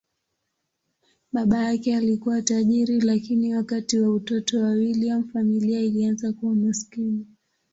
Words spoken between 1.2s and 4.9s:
Baba yake alikuwa tajiri, lakini wakati wa utoto wa